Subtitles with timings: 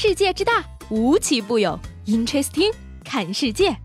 [0.00, 1.76] 世界之大，无奇不有。
[2.06, 2.72] Interesting，
[3.04, 3.76] 看世界。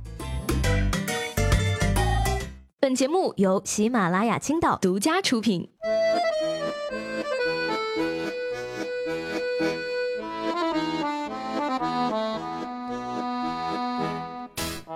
[2.79, 5.67] 本节目由喜马拉雅青岛独家出品。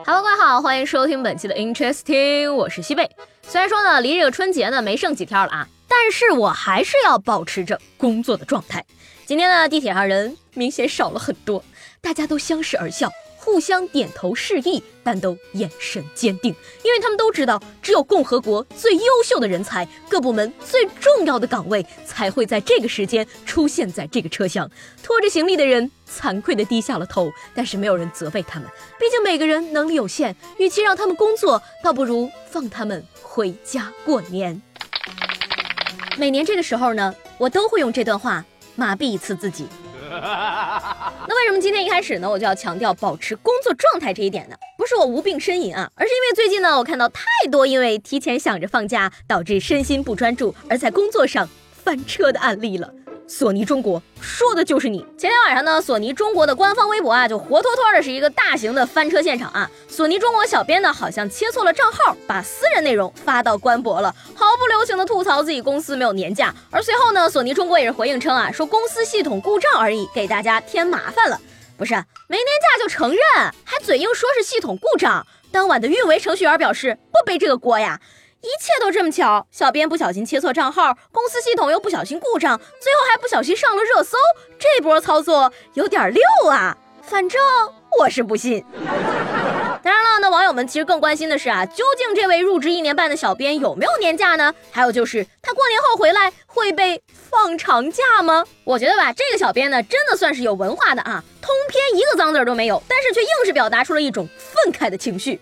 [0.05, 3.09] Hello，各位好，欢迎收听本期的 Interesting，我是西贝。
[3.41, 8.85] 虽然说呢，离这个春节呢没剩几天了啊，但是我还是要保持着工作的状态。
[9.25, 11.63] 今天呢，地铁上人明显少了很多，
[12.01, 24.69] 大家都相视而笑，互相点头示意，但都眼神坚定，因为他们都知道，只有共和国最优秀的人才，各部门最重要的岗位，才会在这个时间出现在这个车厢。
[25.03, 34.61] 拖着行李的人惭愧地低下了头，但是没有人责备他们，毕竟每个人能力有限，与其让他们工作，倒不如放他们回家过年。
[36.17, 38.43] 每年这个时候呢，我都会用这段话。
[38.75, 39.67] 麻痹一次自己。
[40.09, 44.55] 那为什么今天一开始呢，我就要强调保持工作状态这一点呢？
[44.77, 52.93] 不是我无病呻吟啊，而是因为最近呢，我看到太多因为提前想着放假，导致身心不专注，而在工作上翻车的案例了。
[53.29, 55.05] 索尼中国说的就是你。
[55.17, 59.69] 前天晚上呢，索尼中国的官方微博啊，就活脱脱的是一个大型的翻车现场啊。
[59.89, 66.55] 索尼中国小编呢，好像切错了账号，把私人内容发到官博了，毫不留情的吐槽自己公司没有年假。
[66.71, 71.37] 而随后呢，索尼中国也是回应称啊，说公司系统故障而已，给大家添麻烦了。
[71.77, 71.93] 不是
[72.27, 73.19] 没年假就承认，
[73.65, 75.27] 还嘴硬说是系统故障。
[75.51, 77.99] 当晚的运维程序员表示不背这个锅呀。
[78.41, 84.17] 一切都这么巧，小编不小心切错账号，公司系统又不小心故障，最后还不小心上了热搜，
[84.59, 86.77] 这波操作有点溜啊！
[87.01, 87.41] 反正
[87.99, 88.63] 我是不信。
[89.83, 94.53] 当然了，那网友们其实更关心的是啊，究竟这位入职一年半的小编有没有年假呢？
[94.71, 98.43] 还有就是他过年后回来会被放长假吗？
[98.65, 105.39] 我觉得吧，这个小编呢，真的算是有文化的啊，通篇一个脏字都没有，但是却硬是表达出了一种愤慨的情绪。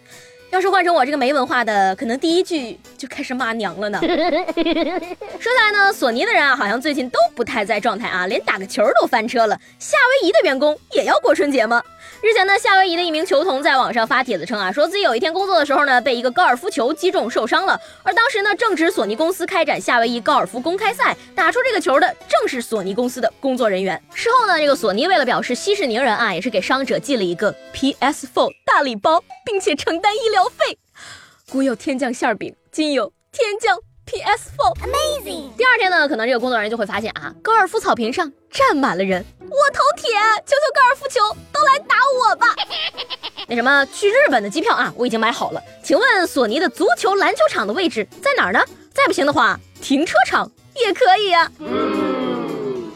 [0.55, 3.99] 要是换成我这个没文化的，可能第一句开始骂娘了呢。
[4.03, 9.59] 说起来呢，索尼的人啊，好像最近都不太在状态啊，连打个球都翻车了。
[9.79, 11.81] 夏威夷的员工也要过春节吗？
[12.21, 17.79] 日前呢，夏威夷的一名球童在网上发帖子称啊，说自己有一天工作的时候呢，被一个高尔夫球击中受伤了。
[18.03, 24.01] 而当时呢，正值索尼公司开展夏威夷高尔夫公开赛，打出这个球的正是索尼公司的工作人员。
[24.13, 30.77] 事后呢，这个索尼为了表示息事宁人啊，也是给伤者寄了一个 PS4 大礼包，并且承担医疗费。
[31.51, 33.79] 古有天降馅饼，今有天降。
[34.05, 35.55] PS4，Amazing。
[35.55, 39.23] 第二天呢，可能这个工作人员就会发现啊，高尔夫草坪上站满了人。
[39.39, 40.11] 我头铁，
[40.45, 41.21] 求求高尔夫球
[41.53, 42.47] 都来打我吧。
[43.47, 45.63] 那什么，去日本的机票啊，我已经买好了。
[45.81, 48.59] 请问索尼的足球、篮球场的位置在哪儿呢？
[48.93, 51.49] 再不行的话，停车场也可以啊。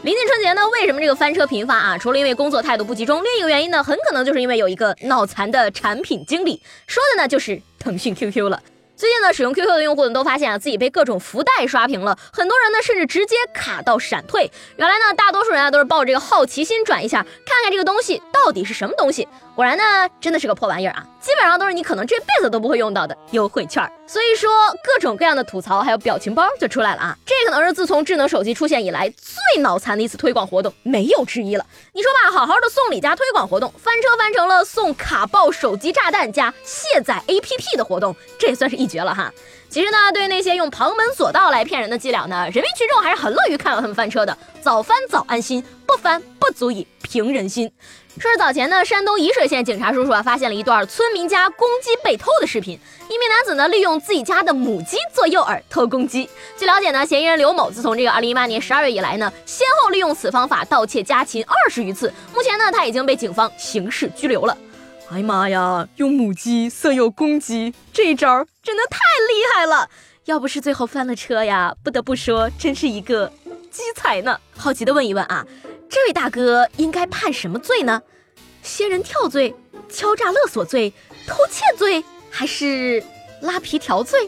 [0.03, 1.97] 临近春节呢，为什么这个翻车频发啊？
[1.97, 8.61] 除了因为工作态度不集中，另一个原因呢，很可能就是因为有一个脑残的产品经理，说的呢就是腾讯 QQ 了。
[8.99, 14.51] 最近呢，使用 QQ 的用户呢都发现啊，自己被各种福袋刷屏了，很多人呢甚至直接卡到闪退。
[14.75, 19.25] 原来呢，大多数人啊都是抱着这个好奇心转一下，看看这个东西到底是什么东西。
[19.59, 19.83] 果然呢，
[20.21, 23.83] 真的是个破玩意儿啊，基本上都是你可能这辈子都不会用到的优惠券。
[24.07, 24.49] 所以说，
[24.81, 31.65] 各种各样的吐槽还有表情包就出来了啊，这可能是自从智能手机出现以来最脑残的一次推广活动，没有之一了。
[31.91, 39.29] 你说吧，好好的送礼加推广活动，翻车翻成了送卡爆手机炸弹加卸载 APP 的活动，这也算是一绝了哈。
[39.69, 44.35] 其实呢，对于那些用旁门左道来骗人的伎俩呢，人民群众还是很乐于看到他们翻车的。
[44.61, 47.71] 早翻早安心，不翻不足以平人心。
[48.17, 52.79] 说是早前呢，山东沂水县警察叔叔啊，发现了一段村民家公鸡被偷的视频。
[53.09, 56.27] 一名男子呢，利用自己家的母鸡做诱饵偷公鸡。
[56.57, 62.11] 据了解呢，嫌疑人刘某自从这个2018年12月以来呢，先后利用此方法盗窃家禽二十余次。
[62.33, 64.57] 目前呢，他已经被警方刑事拘留了。
[65.11, 69.89] 哎呀妈呀，用母鸡色诱公鸡，这一招真的太厉害了！
[70.25, 73.31] 要不是最后翻了车呀，不得不说，真是一个
[73.71, 74.39] 鸡才呢。
[74.55, 75.43] 好奇的问一问啊。
[75.89, 77.99] 这位大哥应该判什么罪呢？
[78.61, 79.55] 仙人跳罪、
[79.89, 80.93] 敲诈勒索罪、
[81.25, 83.03] 偷窃罪，还是
[83.41, 84.27] 拉皮条罪？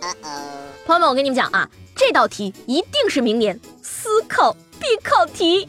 [0.87, 5.67] 朋友们，我跟你们讲啊，这道题一定是明年思考必考题。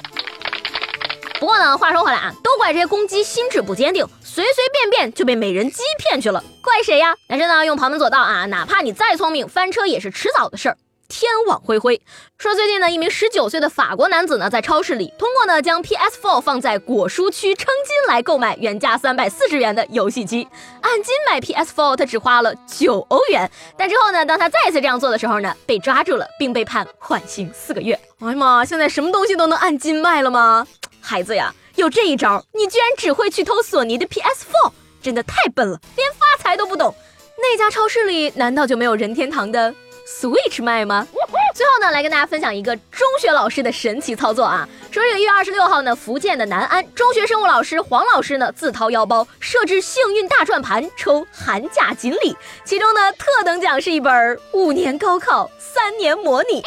[1.39, 7.15] 不过呢，话说回来啊，都怪这些公鸡心智不坚定，随随便便就被美人鸡骗去了，怪谁呀？
[7.29, 10.79] 男生呢，用旁门左道啊，哪怕你再聪明，翻车也是迟早的事儿。
[11.07, 12.01] 天网恢恢，
[12.39, 20.49] 说最近呢，一名十九岁的法国男子呢，在超市里通过呢将 PS4 放在果蔬区称斤来购买原价三百四十元的游戏机，
[20.81, 23.51] 按斤买 PS4 他只花了九欧元。
[23.77, 27.93] 但之后呢，当他再次这样做的时候呢，被抓住了，并被判缓刑四个月。
[28.21, 30.67] 哎呀妈，现在什么东西都能按斤卖了吗？
[31.03, 31.55] 孩子呀！
[31.83, 34.71] 就这一招，你居然只会去偷索尼的 PS4，
[35.03, 36.95] 真的太笨了，连发财都不懂。
[37.37, 39.75] 那家超市里难道就没有任天堂的
[40.21, 41.07] Switch 卖吗？
[41.55, 44.67] 最后呢，来跟大家分享一个中学老师的神奇操作啊！
[44.91, 56.63] 说这个一月二十六号呢，福建的南安中学生物老师黄老师呢，自掏腰包设置幸运大转盘抽寒假锦鲤，其中呢，特等奖是一本五年高考三年模拟。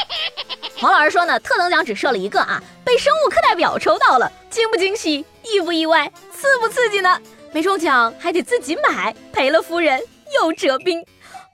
[0.78, 7.20] 黄老师说呢，特等奖只设了一个啊，被生物课代表抽到了，惊不惊喜，意不意外，刺不刺激呢？
[7.52, 10.00] 没中奖还得自己买，赔了夫人
[10.36, 11.04] 又折兵。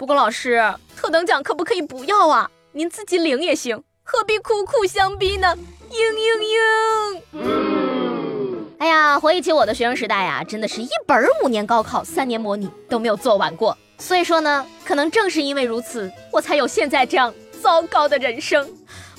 [0.01, 0.59] 不过老师，
[0.97, 2.49] 特等奖可不可以不要啊？
[2.71, 5.55] 您自己领也行，何必苦苦相逼呢？
[5.91, 8.57] 嘤嘤嘤！
[8.79, 13.77] 哎呀，回忆起我的学生时代呀，真的是一本五年高考三年模拟都没有做完过。
[13.99, 17.31] 所以说呢，可能正是因为如此，我才有现在这样
[17.61, 18.67] 糟糕的人生。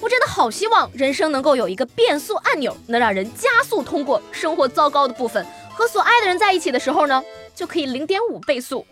[0.01, 7.23] 我真的好希望人生能够有一个变速按钮，能让人加速通过生活糟糕的部分，和所爱的人在一起的时候呢，
[7.55, 8.85] 就可以零点五倍速。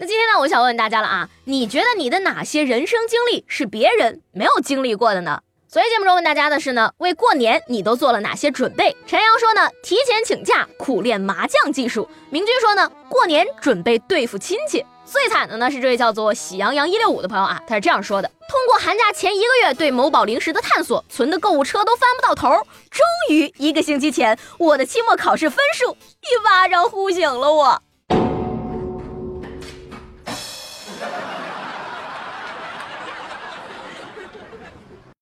[0.00, 5.42] 那今天呢，我想问问大家了啊，你觉得你的哪些人生经历是别人没有经历过的呢？
[5.66, 8.96] 所以节目中问大家的是呢，为过年你都做了哪些准备？
[9.08, 12.08] 陈阳说呢，提前请假苦练麻将技术。
[12.30, 14.86] 明君说呢，过年准备对付亲戚。
[15.04, 22.50] 最惨的呢是这位叫做喜羊羊一六五的朋友啊，他是这样说的：通过寒假前一个月对某宝零食的探索，存的购物车都翻不到头，
[22.88, 27.82] 终于一个星期前，我的期末考试分数一巴掌呼醒了我。